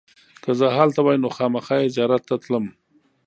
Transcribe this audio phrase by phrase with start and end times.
[0.43, 2.65] که زه هلته وای نو خامخا یې زیارت ته تلم.